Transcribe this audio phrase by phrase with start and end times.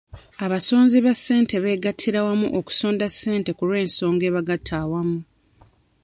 [0.45, 5.19] Abasonzi ba ssente beegattira wamu okusonda ssente ku lw'ensonga ebagatta awamu.